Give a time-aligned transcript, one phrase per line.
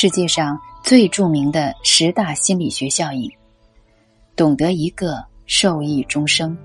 [0.00, 3.28] 世界上最著名的十大心理学效应，
[4.36, 6.56] 懂得一个受益终生。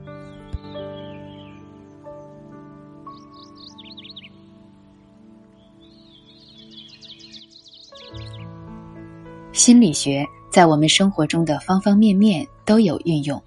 [9.52, 13.42] 心理学在我们生活中的方方面面都有运用，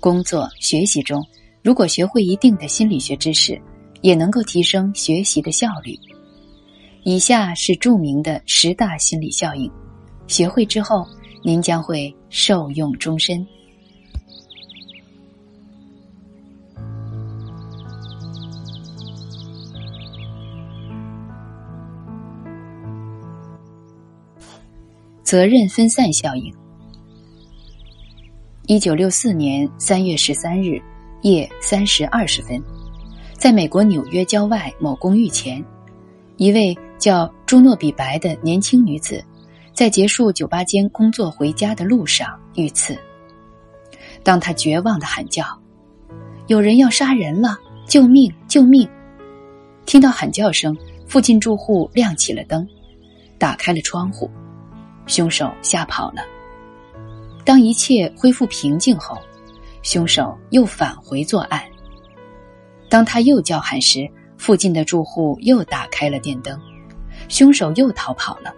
[0.00, 1.24] 工作、学习中，
[1.62, 3.58] 如果学会一定的心理学知识，
[4.02, 5.98] 也能够提升学习的效率。
[7.08, 9.72] 以下是著名的十大心理效应，
[10.26, 11.08] 学会之后，
[11.42, 13.46] 您将会受用终身。
[25.22, 26.54] 责任分散效应。
[28.66, 30.78] 一九六四年三月十三日
[31.22, 32.62] 夜三时二十分，
[33.32, 35.64] 在美国纽约郊外某公寓前，
[36.36, 39.24] 一位叫朱诺比白的年轻女子，
[39.72, 42.98] 在结束酒吧间工作回家的路上遇刺。
[44.22, 45.44] 当她绝望的喊叫
[46.48, 47.56] ：“有人要杀人了！
[47.86, 48.32] 救命！
[48.48, 48.88] 救命！”
[49.86, 52.68] 听到喊叫声，附近住户亮起了灯，
[53.38, 54.30] 打开了窗户。
[55.06, 56.22] 凶手吓跑了。
[57.44, 59.16] 当一切恢复平静后，
[59.82, 61.62] 凶手又返回作案。
[62.90, 66.60] 当他又叫喊时，附近的住户又打开了电灯，
[67.28, 68.54] 凶手又逃跑了。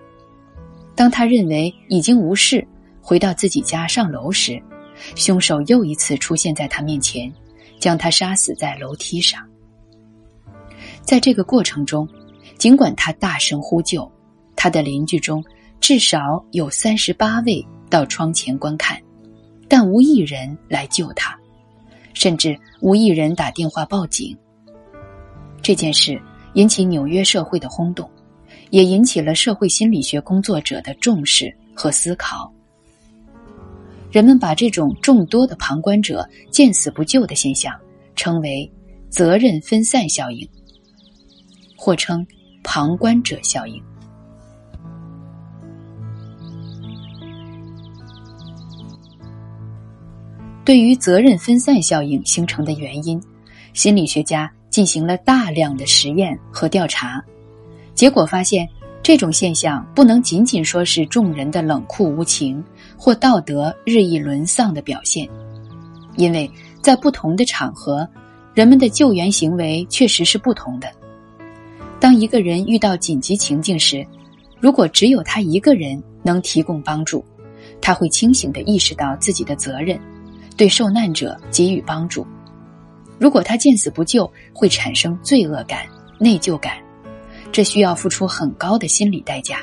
[0.95, 2.67] 当他认为已经无事，
[3.01, 4.61] 回到自己家上楼时，
[5.15, 7.33] 凶手又一次出现在他面前，
[7.79, 9.43] 将他杀死在楼梯上。
[11.03, 12.09] 在这个过程中，
[12.59, 14.11] 尽管他大声呼救，
[14.57, 15.43] 他的邻居中。
[15.81, 19.01] 至少有三十八位到窗前观看，
[19.67, 21.35] 但无一人来救他，
[22.13, 24.37] 甚至无一人打电话报警。
[25.63, 26.21] 这件事
[26.53, 28.09] 引起纽约社会的轰动，
[28.71, 32.53] 也引起了社会心理学工作者的重视和思考。
[34.11, 37.73] 人们把这种众多的旁观者见死不救的现象
[38.17, 38.69] 称为
[39.09, 40.49] “责任分散效应”，
[41.79, 42.27] 或称
[42.65, 43.81] “旁观者效应”。
[50.65, 53.21] 对于责任分散效应形成的原因，
[53.73, 57.25] 心理学家进行了大量的实验和调查，
[58.01, 58.67] 结果发现，
[59.03, 62.65] 这种现象不能仅仅说是众人的冷酷无情
[62.97, 65.29] 或道德日益沦丧的表现，
[66.17, 66.51] 因为
[66.83, 68.09] 在不同的场合，
[68.55, 70.91] 人们的救援行为确实是不同的。
[72.01, 74.03] 当一个人遇到紧急情境时，
[74.61, 77.23] 如果只有他一个人能提供帮助，
[77.83, 80.01] 他会清醒地意识到自己的责任。
[80.57, 82.27] 对受难者给予帮助，
[83.19, 85.85] 如果他见死不救，会产生罪恶感、
[86.19, 86.79] 内疚感，
[87.53, 89.61] 这需要付出很高的心理代价。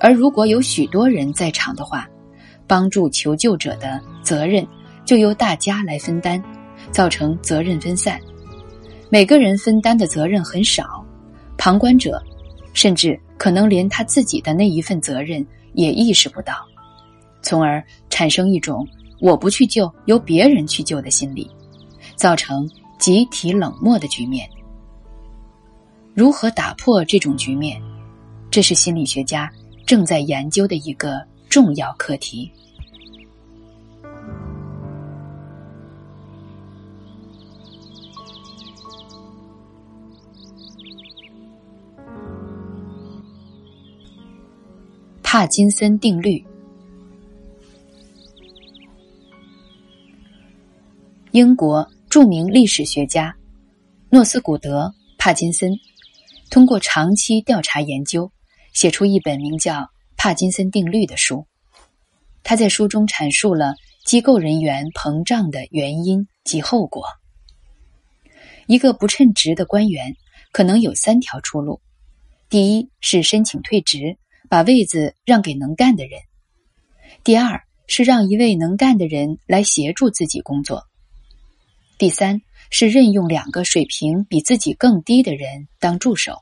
[0.00, 2.08] 而如果有许多人在场的话，
[2.66, 4.66] 帮助求救者的责任
[5.04, 6.42] 就由大家来分担，
[6.90, 8.20] 造成责任分散。
[9.08, 11.04] 每个人分担的责任很少，
[11.56, 12.22] 旁观者
[12.72, 16.54] 甚至可能连他自己的那一份责任也意识不到，
[17.42, 18.86] 从而产生一种。
[19.20, 21.50] 我不去救，由别人去救的心理，
[22.14, 22.68] 造成
[22.98, 24.46] 集体冷漠的局面。
[26.14, 27.82] 如何打破这种局面？
[28.48, 29.50] 这是心理学家
[29.84, 32.48] 正在研究的一个重要课题。
[45.24, 46.42] 帕金森定律。
[51.32, 53.34] 英国著名历史学家
[54.10, 54.86] 诺斯古德·
[55.18, 55.76] 帕金森
[56.50, 58.30] 通过长期调查研究，
[58.72, 59.80] 写出一本名叫
[60.16, 61.46] 《帕金森定律》的书。
[62.42, 63.74] 他在书中阐述了
[64.04, 67.04] 机构人员膨胀的原因及后果。
[68.66, 70.14] 一个不称职的官员
[70.52, 71.80] 可能有三条出路：
[72.48, 74.16] 第一是申请退职，
[74.48, 76.20] 把位子让给能干的人；
[77.24, 80.86] 第二是让一位能干的人来协助自己工作。
[81.98, 82.40] 第三
[82.70, 86.38] 是任用两个水平比自己更低的人当助手。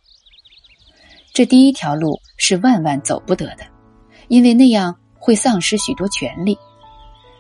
[1.32, 3.64] 这第一条路是万万走不得的，
[4.28, 6.58] 因为那样会丧失许多权利。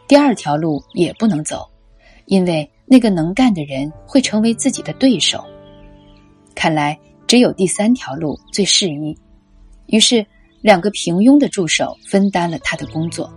[0.08, 1.68] 第二条路也不能走，
[2.26, 5.44] 因为那个能干的人会成为自己的对手。
[6.54, 9.16] 看来只有第三条路最适宜。
[9.86, 10.24] 于是，
[10.60, 13.32] 两个平庸的助手分担了他的工作，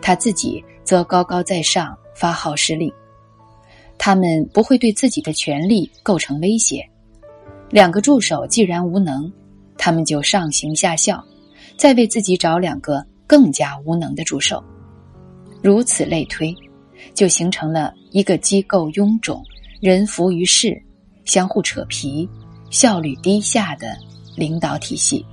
[0.00, 2.92] 他自己则高高在上发号施令。
[4.04, 6.84] 他们不会对自己的权利构成威胁。
[7.70, 9.32] 两个助手既然无能，
[9.78, 11.24] 他们就上行下效，
[11.76, 14.60] 再为自己找两个更加无能的助手，
[15.62, 16.52] 如此类推，
[17.14, 19.40] 就形成了一个机构臃肿、
[19.80, 20.82] 人浮于事、
[21.24, 22.28] 相互扯皮、
[22.72, 23.96] 效率低下的
[24.34, 25.24] 领导体系。